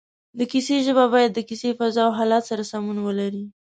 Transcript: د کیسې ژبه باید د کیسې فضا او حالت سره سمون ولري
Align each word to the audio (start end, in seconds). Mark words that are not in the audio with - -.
د 0.37 0.39
کیسې 0.51 0.75
ژبه 0.85 1.05
باید 1.13 1.31
د 1.33 1.39
کیسې 1.49 1.69
فضا 1.79 2.03
او 2.07 2.13
حالت 2.19 2.43
سره 2.49 2.63
سمون 2.71 2.97
ولري 3.01 3.45